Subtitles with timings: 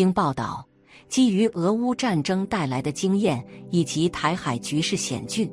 [0.00, 0.66] 经报道，
[1.10, 5.46] 基于俄乌战争带来的经验以及台海局势险峻，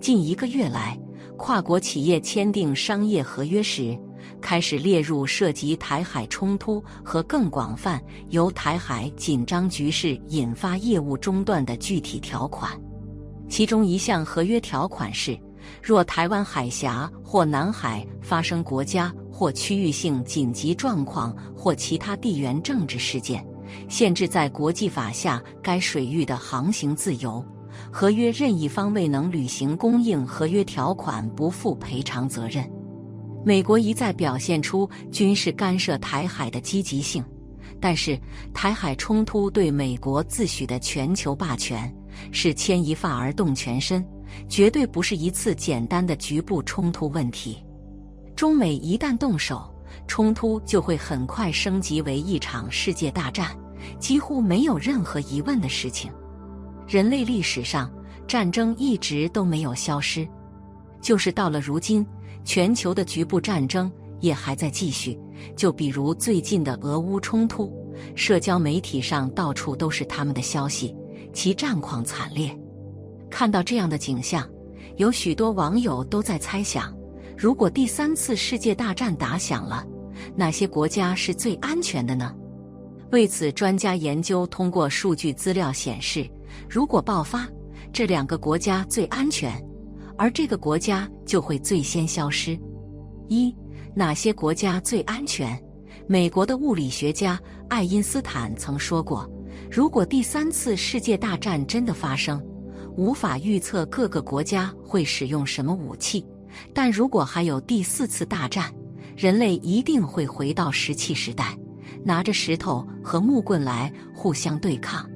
[0.00, 0.98] 近一个月来，
[1.36, 3.94] 跨国企业签订商业合约时，
[4.40, 12.72] 开始列入涉及台海冲突和更广泛由台海紧张局势引发业务中断的具体条款。
[13.50, 15.38] 其中一项合约条款是，
[15.82, 23.46] 若台湾海峡或南海发生国家或区域性紧急状况或其他地缘政治事件，
[23.88, 27.44] 限制在国际法下该水域的航行自由。
[27.90, 32.68] 合约任意方未能履行供应合约条款，不负赔偿责任。
[33.44, 37.24] 美国一再表现出军事干涉台海的积极性，
[37.80, 38.20] 但是
[38.52, 41.90] 台海冲突对美国自诩的全球霸权
[42.32, 44.04] 是牵一发而动全身，
[44.48, 47.64] 绝对不是一次简单的局部冲突问题。
[48.36, 49.69] 中美一旦动手，
[50.06, 53.56] 冲突就会很快升级为一场世界大战。
[53.98, 56.12] 几乎没有任何疑问的事情。
[56.86, 57.90] 人类历史上，
[58.28, 60.28] 战争一直都没有消失，
[61.00, 62.06] 就是到了如今，
[62.44, 65.18] 全球的局部战争也还在继续。
[65.56, 67.72] 就比如最近的俄乌冲突，
[68.14, 70.94] 社交媒体上到处都是他们的消息，
[71.32, 72.54] 其战况惨烈。
[73.30, 74.46] 看到这样的景象，
[74.96, 76.94] 有许多网友都在猜想：
[77.40, 79.82] 如果第三次世界大战打响了，
[80.36, 82.34] 哪些国家是最安全的呢？
[83.12, 86.28] 为此，专家研究通过数据资料显示，
[86.68, 87.48] 如果爆发，
[87.94, 89.58] 这两个国家最安全，
[90.18, 92.60] 而这个国家就会最先消失。
[93.30, 93.56] 一，
[93.94, 95.58] 哪些国家最安全？
[96.06, 99.26] 美国的物理学家爱因斯坦曾说过，
[99.70, 102.38] 如果第三次世界大战真的发生，
[102.98, 106.22] 无法预测各个国家会使用什么武器，
[106.74, 108.72] 但如果还有第四次大战，
[109.16, 111.56] 人类一定会回到石器时代。
[112.02, 115.06] 拿着石头和木棍来互相对抗，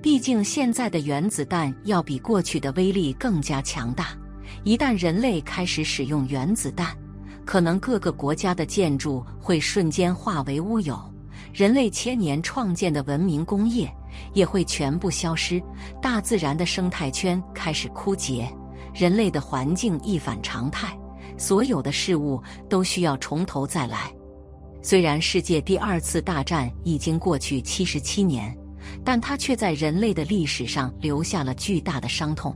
[0.00, 4.08] 毕竟现在的原子弹要比过去的威力更加强大。
[4.62, 6.96] 一旦人类开始使用原子弹，
[7.44, 10.96] 可能各个国家的建筑会瞬间化为乌有，
[11.52, 13.92] 人类千年创建的文明工业
[14.32, 15.60] 也会全部消失，
[16.00, 18.48] 大自然的生态圈开始枯竭，
[18.98, 20.98] 人类的环境一反常态，
[21.36, 24.12] 所有的事物都需要从头再来。
[24.82, 28.52] 虽然世界第二次大战已经过去七十七年，
[29.04, 32.52] 但它却在人类的历史上留下了巨大的伤痛，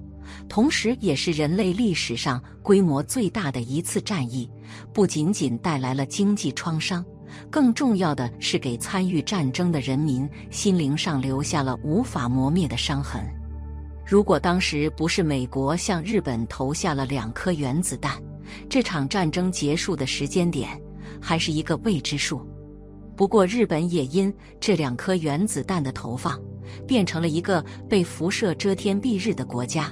[0.48, 4.50] 同时也是人类历史上规模最大的一次战役。
[4.92, 7.04] 不仅仅带来了经济创伤，
[7.52, 13.22] 更重要的是给参与战争的人民心灵上留下了无法磨灭的伤痕。
[14.12, 18.22] 如果当时不是美国向日本投下了两颗原子弹，
[18.68, 20.68] 这场战争结束的时间点。
[21.18, 22.46] 还是一个未知数。
[23.16, 24.30] 不过，日本也因
[24.60, 26.38] 这两颗原子弹的投放，
[26.86, 29.90] 变成了一个被辐射遮天蔽日的国家，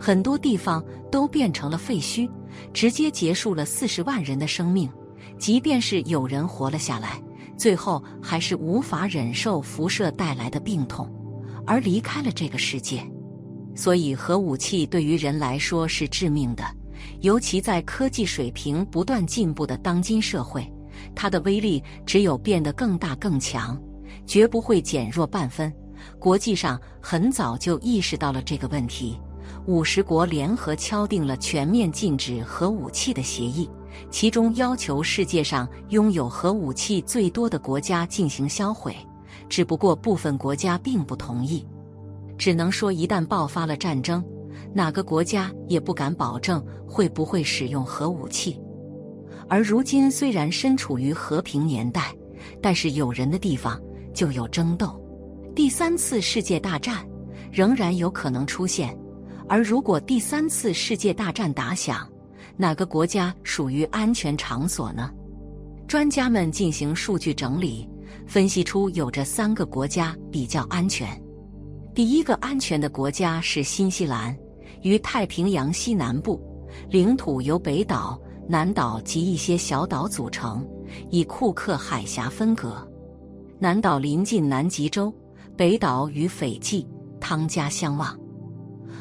[0.00, 2.28] 很多地方都变成了废墟，
[2.74, 4.90] 直接结束了四十万人的生命。
[5.38, 7.22] 即便是有人活了下来，
[7.56, 11.08] 最后还是无法忍受辐射带来的病痛，
[11.64, 13.08] 而离开了这个世界。
[13.74, 16.64] 所以，核武器对于人来说是致命的。
[17.20, 20.70] 尤其在科技水平不断进步的当今社会，
[21.14, 23.80] 它的威力只有变得更大更强，
[24.26, 25.72] 绝不会减弱半分。
[26.18, 29.18] 国际上很早就意识到了这个问题，
[29.66, 33.68] 五十国联合敲定了全面禁止核武器的协议，
[34.10, 38.96] 其中要求世界上拥有核武器最多的国家进行销毁。
[39.48, 41.66] 只不过部分国家并不同意，
[42.40, 44.24] 只能说一旦爆发了战争。
[44.72, 48.58] 哪个国家也不敢保证会不会使用核武器，
[49.46, 52.16] 而如今虽然身处于和平年代，
[52.62, 53.78] 但是有人的地方
[54.14, 54.98] 就有争斗，
[55.54, 57.06] 第三次世界大战
[57.52, 58.96] 仍然有可能出现。
[59.46, 62.08] 而如果第三次世界大战打响，
[62.56, 65.10] 哪个国家属于安全场所呢？
[65.86, 67.86] 专家们进行数据整理，
[68.26, 71.20] 分析出有着三个国家比较安全。
[71.92, 74.36] 第一个安全的国家是新西兰。
[74.82, 76.40] 于太平洋西南部，
[76.88, 80.66] 领土由北岛、南岛及一些小岛组成，
[81.10, 82.88] 以库克海峡分隔。
[83.58, 85.12] 南岛临近南极洲，
[85.56, 86.86] 北岛与斐济、
[87.20, 88.18] 汤加相望。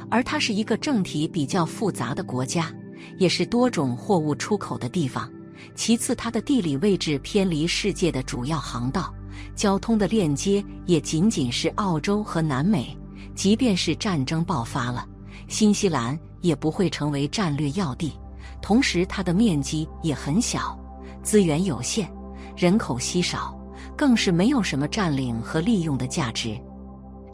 [0.09, 2.73] 而它是一个政体比较复杂的国家，
[3.19, 5.31] 也是多种货物出口的地方。
[5.75, 9.13] 其次，它的地理位置偏离世界的主要航道，
[9.59, 12.97] 交通的链接也仅仅是澳洲和南美。
[13.35, 15.05] 即便是战争爆发了。
[15.49, 18.13] 新西兰也不会成为战略要地，
[18.61, 20.79] 同时它的面积也很小，
[21.21, 22.09] 资源有限，
[22.55, 23.53] 人口稀少，
[23.97, 26.57] 更是没有什么占领和利用的价值。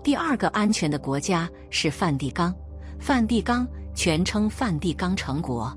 [0.04, 2.52] 第二个安全的国家是梵蒂冈，
[3.00, 5.72] 梵蒂冈全称梵蒂冈城国，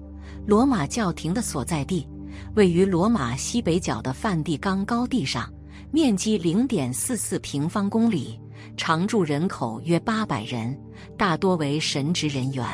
[0.47, 2.09] 罗马教廷的所在地，
[2.55, 5.51] 位于罗马西北角的梵蒂冈高地上，
[5.91, 8.39] 面积零点四四平方公里，
[8.77, 10.79] 常住人口约八百人，
[11.17, 12.65] 大多为神职人员。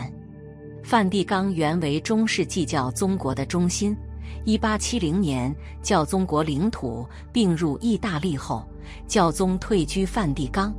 [0.82, 3.96] 梵蒂冈原为中世纪教宗国的中心。
[4.44, 8.68] 一八七零年，教宗国领土并入意大利后，
[9.06, 10.74] 教宗退居梵蒂冈。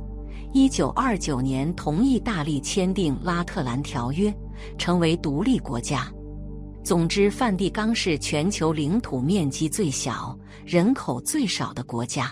[0.52, 4.30] 一九二九年，同意大利签订《拉特兰条约》，
[4.76, 6.12] 成为独立国家。
[6.86, 12.30] 总之，梵蒂冈是全球领土面积最小、人口最少的国家，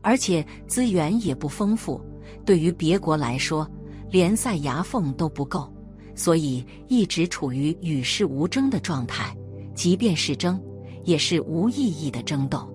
[0.00, 2.04] 而且资源也不丰富。
[2.44, 3.64] 对于别国来说，
[4.10, 5.72] 连塞牙缝都不够，
[6.16, 9.32] 所以一直处于与世无争的状态。
[9.72, 10.60] 即便是争，
[11.04, 12.68] 也是无意义的争斗。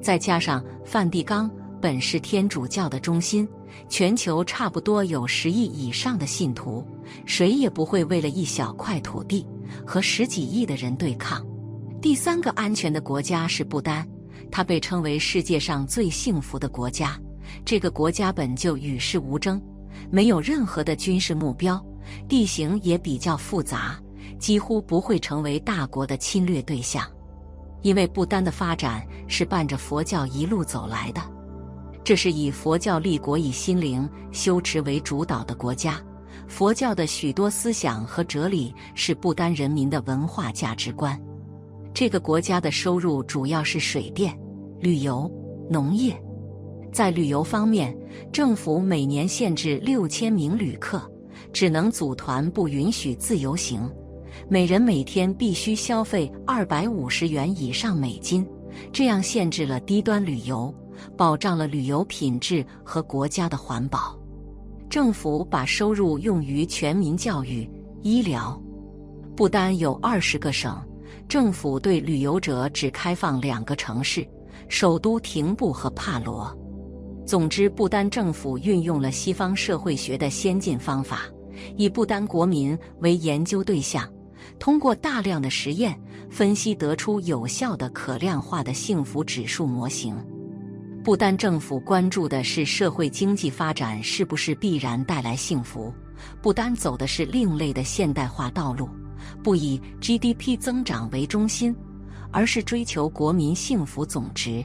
[0.00, 1.50] 再加上梵蒂冈
[1.82, 3.48] 本是天主教的中心。
[3.88, 6.84] 全球差不多有十亿以上的信徒，
[7.24, 9.44] 谁也不会为了一小块土地
[9.86, 11.44] 和十几亿的人对抗。
[12.00, 14.06] 第三个安全的国家是不丹，
[14.50, 17.18] 它被称为世界上最幸福的国家。
[17.64, 19.60] 这个国家本就与世无争，
[20.10, 21.84] 没有任何的军事目标，
[22.28, 24.00] 地形也比较复杂，
[24.38, 27.06] 几乎不会成为大国的侵略对象。
[27.82, 31.20] 因为不丹的发展是伴着佛教一路走来的。
[32.04, 36.00] 这是以佛教立国、以心灵修持为主导的国家。
[36.50, 41.18] 佛教的许多思想和哲理是不丹人民的文化价值观。
[41.94, 44.36] 这个国家的收入主要是水电、
[44.80, 45.30] 旅游、
[45.70, 46.20] 农业。
[46.92, 47.96] 在旅游方面，
[48.32, 51.00] 政府每年限制六千名旅客，
[51.52, 53.88] 只能组团，不允许自由行。
[54.48, 58.44] 每人每天必须消费二百五十元以上美金，
[58.92, 60.74] 这样限制了低端旅游。
[61.16, 64.19] 保障了旅游品质和国家的环保。
[64.90, 67.70] 政府把收入用于全民教育、
[68.02, 68.60] 医疗。
[69.36, 70.76] 不丹有二十个省，
[71.28, 74.26] 政府对旅游者只开放两个城市：
[74.68, 76.52] 首都廷布和帕罗。
[77.24, 81.20] 总之，不丹政府运用了西方社会学的先进方法，
[81.76, 84.12] 以不丹国民为研究对象，
[84.58, 85.96] 通过大量的实验
[86.28, 90.16] 分析，得出有效的、可量化的幸福指数模型。
[91.02, 95.92] 不丹政府关注的是社会经济发展是不是必然带来幸福。
[96.42, 98.86] 不丹走的是另类的现代化道路，
[99.42, 101.74] 不以 GDP 增长为中心，
[102.30, 104.62] 而是追求国民幸福总值。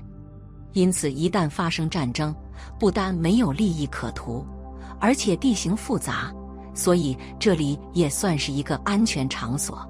[0.73, 2.35] 因此，一旦发生战争，
[2.77, 4.45] 不丹没有利益可图，
[4.99, 6.33] 而且地形复杂，
[6.73, 9.89] 所以这里也算是一个安全场所。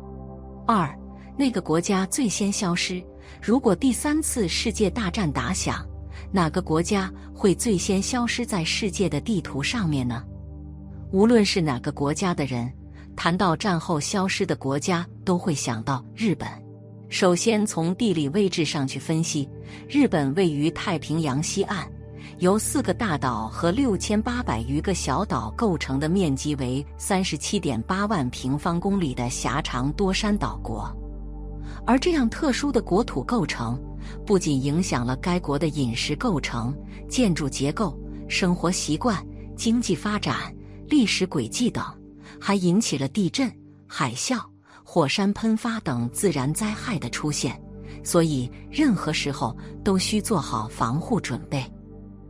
[0.68, 0.96] 二，
[1.36, 3.04] 那个国家最先消失。
[3.42, 5.84] 如果第三次世界大战打响，
[6.36, 10.22] 哪个国家会最先消失在世界的地图上面呢？
[11.14, 12.70] 无论是哪个国家的人，
[13.16, 16.46] 谈到战后消失的国家，都会想到日本。
[17.08, 19.50] 首先从地理位置上去分析，
[19.88, 21.88] 日本位于太平洋西岸，
[22.40, 30.94] 由四个大岛和六千八百余个小岛构成的面积为三十七点八万平方公里的狭长多山岛国。
[31.88, 33.82] 而这样特殊的国土构成。
[34.26, 36.76] 不仅影响了该国的饮食构成、
[37.08, 37.98] 建筑结构、
[38.28, 40.54] 生活习惯、经济发展、
[40.88, 41.84] 历史轨迹等，
[42.40, 43.52] 还引起了地震、
[43.88, 44.40] 海啸、
[44.84, 47.60] 火山喷发等自然灾害的出现。
[48.04, 51.64] 所以，任何时候都需做好防护准备，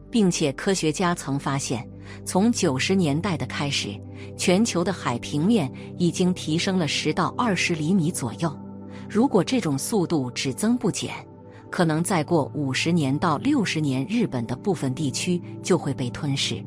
[0.09, 1.85] 并且科学家曾发现，
[2.25, 3.89] 从九十年代的开始，
[4.37, 8.57] 全球的海平面已经提升了十到二十厘米左右。
[9.09, 11.13] 如果这种速度只增不减，
[11.75, 16.63] 可能再过五十年到六十年，日本的部分地区就会被吞噬。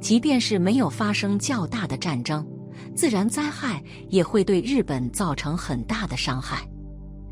[0.00, 2.42] 即便是没有发生较大的战争，
[2.96, 6.66] 自然灾害也会对日本造成很大的伤害。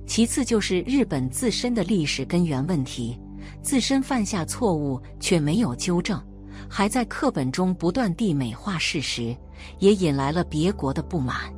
[0.07, 3.19] 其次就是日本自身的历史根源问题，
[3.63, 6.23] 自身犯下错误却没有纠正，
[6.69, 9.35] 还在课本中不断地美化事实，
[9.79, 11.51] 也引来了别国的不满。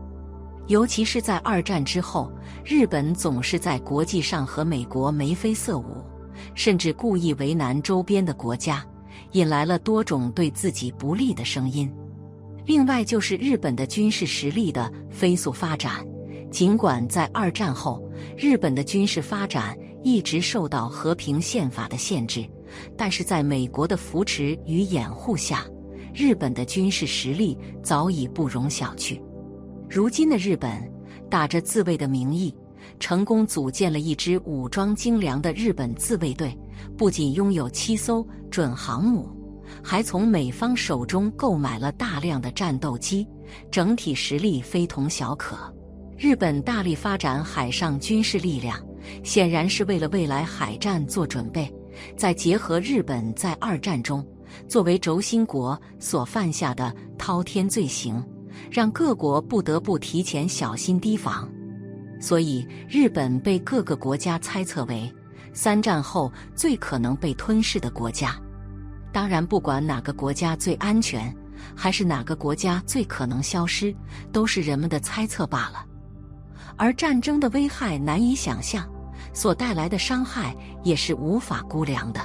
[0.68, 2.30] 尤其是在二战之后，
[2.64, 6.04] 日本总是在国际上和美国眉飞色舞，
[6.54, 8.84] 甚至故意为难周边的国家，
[9.32, 11.90] 引来了多种对自己不利的声音。
[12.66, 16.06] 另外就是日本的军事实力的飞速发展，
[16.50, 18.02] 尽管在二战后，
[18.36, 22.46] 日本的军事发展一直受到和平宪法的限制，
[22.96, 25.64] 但是在美国的扶持与掩护下，
[26.14, 29.20] 日本的军事实力早已不容小觑。
[29.88, 30.80] 如今的日本，
[31.30, 32.54] 打着自卫的名义，
[32.98, 36.54] 成功组建了一支武装精良的日本自卫队，
[36.98, 39.28] 不仅拥有七艘准航母，
[39.82, 43.26] 还从美方手中购买了大量的战斗机，
[43.70, 45.56] 整体实力非同小可。
[46.18, 48.78] 日本大力发展海上军事力量，
[49.22, 51.72] 显然是为了未来海战做准备。
[52.16, 54.26] 再结合日本在二战中
[54.68, 58.22] 作为轴心国所犯下的滔天罪行，
[58.70, 61.48] 让各国不得不提前小心提防。
[62.20, 65.10] 所以，日本被各个国家猜测为
[65.52, 68.36] 三战后最可能被吞噬的国家。
[69.12, 71.34] 当然，不管哪个国家最安全，
[71.74, 73.94] 还是哪个国家最可能消失，
[74.30, 75.84] 都是人们的猜测罢了。
[76.76, 78.88] 而战争的危害难以想象，
[79.32, 82.20] 所带来的伤害也是无法估量的。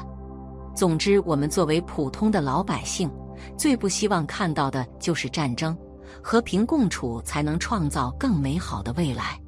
[0.75, 3.09] 总之，我们作为普通的老百姓，
[3.57, 5.75] 最不希望看到的就是战争，
[6.21, 9.44] 和平共处才能创造更美好的未来。